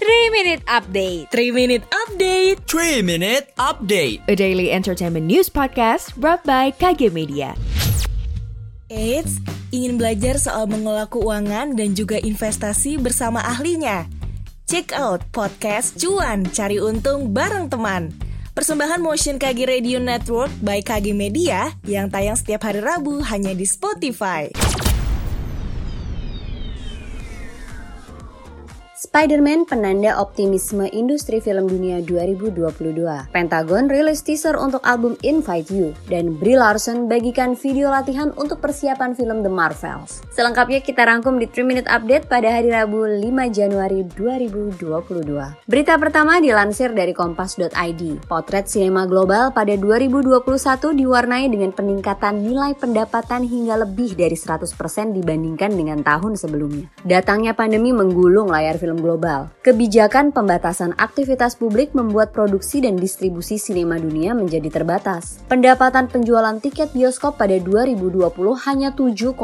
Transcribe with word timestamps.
3 0.00 0.32
Minute 0.32 0.64
Update. 0.64 1.28
3 1.28 1.52
Minute 1.52 1.84
Update. 1.92 2.56
3 2.64 3.04
Minute 3.04 3.52
Update. 3.60 4.24
A 4.32 4.34
daily 4.34 4.72
entertainment 4.72 5.28
news 5.28 5.52
podcast 5.52 6.16
brought 6.16 6.40
by 6.48 6.72
KG 6.72 7.12
Media. 7.12 7.52
Eits, 8.88 9.36
ingin 9.68 10.00
belajar 10.00 10.40
soal 10.40 10.72
mengelola 10.72 11.04
keuangan 11.04 11.76
dan 11.76 11.92
juga 11.92 12.16
investasi 12.16 12.96
bersama 12.96 13.44
ahlinya? 13.44 14.08
Check 14.64 14.96
out 14.96 15.20
podcast 15.36 16.00
Cuan 16.00 16.48
Cari 16.48 16.80
Untung 16.80 17.36
bareng 17.36 17.68
teman. 17.68 18.08
Persembahan 18.56 19.04
Motion 19.04 19.36
KG 19.36 19.68
Radio 19.68 20.00
Network 20.00 20.48
by 20.64 20.80
KG 20.80 21.12
Media 21.12 21.76
yang 21.84 22.08
tayang 22.08 22.40
setiap 22.40 22.64
hari 22.64 22.80
Rabu 22.80 23.20
hanya 23.28 23.52
di 23.52 23.68
Spotify. 23.68 24.48
Spider-Man 29.10 29.66
penanda 29.66 30.22
optimisme 30.22 30.86
industri 30.94 31.42
film 31.42 31.66
dunia 31.66 31.98
2022. 31.98 33.34
Pentagon 33.34 33.90
rilis 33.90 34.22
teaser 34.22 34.54
untuk 34.54 34.78
album 34.86 35.18
Invite 35.26 35.66
You 35.74 35.98
dan 36.06 36.38
Brie 36.38 36.54
Larson 36.54 37.10
bagikan 37.10 37.58
video 37.58 37.90
latihan 37.90 38.30
untuk 38.38 38.62
persiapan 38.62 39.18
film 39.18 39.42
The 39.42 39.50
Marvels. 39.50 40.22
Selengkapnya 40.30 40.78
kita 40.78 41.02
rangkum 41.02 41.42
di 41.42 41.50
3 41.50 41.58
Minute 41.66 41.90
Update 41.90 42.30
pada 42.30 42.54
hari 42.54 42.70
Rabu 42.70 43.02
5 43.02 43.50
Januari 43.50 44.06
2022. 44.14 44.78
Berita 45.66 45.98
pertama 45.98 46.38
dilansir 46.38 46.94
dari 46.94 47.10
kompas.id. 47.10 48.30
Potret 48.30 48.70
sinema 48.70 49.10
global 49.10 49.50
pada 49.50 49.74
2021 49.74 50.38
diwarnai 50.94 51.50
dengan 51.50 51.74
peningkatan 51.74 52.46
nilai 52.46 52.78
pendapatan 52.78 53.42
hingga 53.42 53.74
lebih 53.74 54.14
dari 54.14 54.38
100% 54.38 54.70
dibandingkan 55.18 55.74
dengan 55.74 55.98
tahun 56.06 56.38
sebelumnya. 56.38 56.86
Datangnya 57.02 57.58
pandemi 57.58 57.90
menggulung 57.90 58.46
layar 58.46 58.78
film 58.78 58.99
global. 59.00 59.50
Kebijakan 59.64 60.30
pembatasan 60.30 60.94
aktivitas 61.00 61.56
publik 61.56 61.96
membuat 61.96 62.36
produksi 62.36 62.84
dan 62.84 63.00
distribusi 63.00 63.56
sinema 63.56 63.96
dunia 63.96 64.36
menjadi 64.36 64.68
terbatas. 64.68 65.40
Pendapatan 65.48 66.06
penjualan 66.12 66.56
tiket 66.60 66.92
bioskop 66.92 67.40
pada 67.40 67.56
2020 67.56 68.20
hanya 68.68 68.92
7,8 68.92 69.36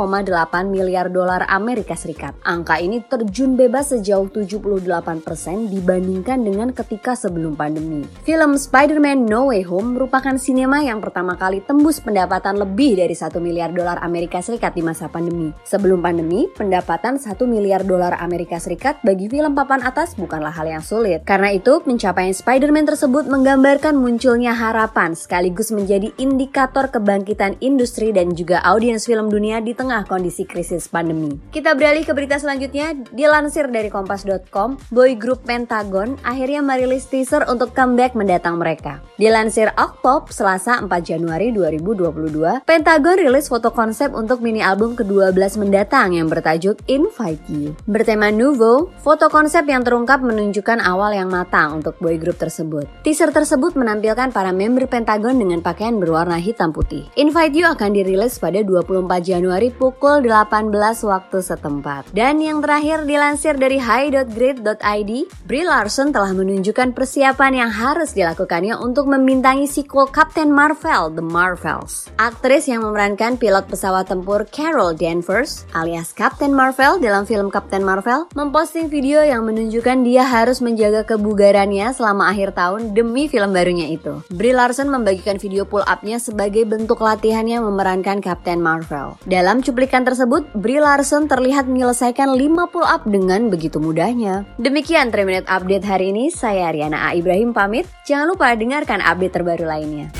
miliar 0.68 1.08
dolar 1.08 1.48
Amerika 1.48 1.96
Serikat. 1.96 2.36
Angka 2.44 2.76
ini 2.82 3.00
terjun 3.04 3.56
bebas 3.56 3.94
sejauh 3.94 4.28
78% 4.28 5.70
dibandingkan 5.70 6.42
dengan 6.42 6.74
ketika 6.74 7.14
sebelum 7.14 7.54
pandemi. 7.54 8.02
Film 8.26 8.58
Spider-Man 8.58 9.24
No 9.24 9.54
Way 9.54 9.62
Home 9.70 9.94
merupakan 9.94 10.34
sinema 10.34 10.82
yang 10.82 10.98
pertama 10.98 11.38
kali 11.38 11.62
tembus 11.62 12.02
pendapatan 12.02 12.58
lebih 12.58 12.98
dari 12.98 13.14
1 13.14 13.30
miliar 13.38 13.70
dolar 13.70 14.02
Amerika 14.02 14.42
Serikat 14.42 14.74
di 14.74 14.82
masa 14.82 15.06
pandemi. 15.06 15.54
Sebelum 15.62 16.02
pandemi, 16.02 16.50
pendapatan 16.50 17.22
1 17.22 17.38
miliar 17.46 17.86
dolar 17.86 18.18
Amerika 18.18 18.58
Serikat 18.58 18.98
bagi 19.06 19.30
film 19.30 19.45
papan 19.54 19.84
atas 19.84 20.16
bukanlah 20.16 20.50
hal 20.50 20.66
yang 20.66 20.82
sulit. 20.82 21.22
Karena 21.28 21.52
itu, 21.52 21.78
pencapaian 21.84 22.32
Spider-Man 22.32 22.88
tersebut 22.88 23.28
menggambarkan 23.28 23.94
munculnya 23.94 24.56
harapan 24.56 25.12
sekaligus 25.12 25.70
menjadi 25.70 26.10
indikator 26.16 26.88
kebangkitan 26.88 27.60
industri 27.60 28.10
dan 28.10 28.32
juga 28.32 28.64
audiens 28.64 29.04
film 29.04 29.28
dunia 29.28 29.60
di 29.60 29.76
tengah 29.76 30.08
kondisi 30.08 30.48
krisis 30.48 30.88
pandemi. 30.88 31.36
Kita 31.52 31.76
beralih 31.76 32.02
ke 32.02 32.16
berita 32.16 32.40
selanjutnya, 32.40 32.96
dilansir 33.12 33.68
dari 33.68 33.92
kompas.com, 33.92 34.80
boy 34.88 35.12
group 35.14 35.44
Pentagon 35.44 36.16
akhirnya 36.24 36.64
merilis 36.64 37.04
teaser 37.06 37.44
untuk 37.46 37.76
comeback 37.76 38.16
mendatang 38.16 38.56
mereka. 38.56 39.04
Dilansir 39.20 39.70
Okpop, 39.76 40.32
Selasa 40.32 40.80
4 40.80 40.88
Januari 41.04 41.52
2022, 41.52 42.64
Pentagon 42.64 43.16
rilis 43.20 43.52
foto 43.52 43.68
konsep 43.74 44.12
untuk 44.16 44.40
mini 44.40 44.64
album 44.64 44.96
ke-12 44.96 45.60
mendatang 45.60 46.16
yang 46.16 46.30
bertajuk 46.30 46.80
Invite 46.88 47.44
You. 47.50 47.76
Bertema 47.84 48.32
Nouveau, 48.32 48.88
Foto 49.02 49.28
konsep 49.36 49.68
yang 49.68 49.84
terungkap 49.84 50.24
menunjukkan 50.24 50.80
awal 50.80 51.12
yang 51.12 51.28
matang 51.28 51.76
untuk 51.76 52.00
boy 52.00 52.16
group 52.16 52.40
tersebut. 52.40 52.88
Teaser 53.04 53.28
tersebut 53.36 53.76
menampilkan 53.76 54.32
para 54.32 54.48
member 54.48 54.88
Pentagon 54.88 55.36
dengan 55.36 55.60
pakaian 55.60 56.00
berwarna 56.00 56.40
hitam 56.40 56.72
putih. 56.72 57.04
Invite 57.20 57.52
You 57.52 57.68
akan 57.68 57.92
dirilis 57.92 58.40
pada 58.40 58.64
24 58.64 59.04
Januari 59.20 59.68
pukul 59.68 60.24
18 60.24 60.72
waktu 61.04 61.38
setempat. 61.44 62.16
Dan 62.16 62.40
yang 62.40 62.64
terakhir 62.64 63.04
dilansir 63.04 63.60
dari 63.60 63.76
high.grid.id, 63.76 65.12
Brie 65.44 65.68
Larson 65.68 66.16
telah 66.16 66.32
menunjukkan 66.32 66.96
persiapan 66.96 67.52
yang 67.60 67.68
harus 67.68 68.16
dilakukannya 68.16 68.80
untuk 68.80 69.04
membintangi 69.04 69.68
sequel 69.68 70.08
Captain 70.08 70.48
Marvel, 70.48 71.12
The 71.12 71.20
Marvels. 71.20 72.08
Aktris 72.16 72.72
yang 72.72 72.88
memerankan 72.88 73.36
pilot 73.36 73.68
pesawat 73.68 74.08
tempur 74.08 74.48
Carol 74.48 74.96
Danvers 74.96 75.68
alias 75.74 76.14
Captain 76.14 76.54
Marvel 76.54 77.02
dalam 77.02 77.26
film 77.26 77.50
Captain 77.50 77.82
Marvel 77.82 78.30
memposting 78.38 78.86
video 78.86 79.25
yang 79.26 79.42
menunjukkan 79.42 80.06
dia 80.06 80.22
harus 80.22 80.62
menjaga 80.62 81.02
kebugarannya 81.02 81.90
selama 81.90 82.30
akhir 82.30 82.54
tahun 82.54 82.94
demi 82.94 83.26
film 83.26 83.50
barunya 83.50 83.90
itu. 83.90 84.22
Brie 84.30 84.54
Larson 84.54 84.86
membagikan 84.86 85.36
video 85.36 85.66
pull 85.66 85.82
up-nya 85.82 86.22
sebagai 86.22 86.62
bentuk 86.62 87.02
latihannya 87.02 87.58
memerankan 87.58 88.22
Captain 88.22 88.62
Marvel. 88.62 89.18
Dalam 89.26 89.60
cuplikan 89.66 90.06
tersebut, 90.06 90.46
Brie 90.54 90.78
Larson 90.78 91.26
terlihat 91.26 91.66
menyelesaikan 91.66 92.38
5 92.38 92.72
pull 92.72 92.86
up 92.86 93.02
dengan 93.04 93.50
begitu 93.50 93.82
mudahnya. 93.82 94.46
Demikian 94.62 95.10
3 95.10 95.26
Minute 95.26 95.48
Update 95.50 95.82
hari 95.82 96.14
ini, 96.14 96.30
saya 96.30 96.70
Ariana 96.70 97.10
A. 97.10 97.18
Ibrahim 97.18 97.50
pamit. 97.50 97.90
Jangan 98.06 98.30
lupa 98.30 98.54
dengarkan 98.54 99.02
update 99.02 99.34
terbaru 99.34 99.66
lainnya. 99.66 100.14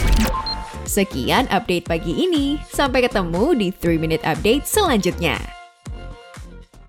Sekian 0.86 1.50
update 1.50 1.86
pagi 1.86 2.14
ini. 2.14 2.58
Sampai 2.70 3.02
ketemu 3.02 3.54
di 3.54 3.68
3 3.74 3.98
Minute 3.98 4.22
Update 4.22 4.66
selanjutnya. 4.66 5.65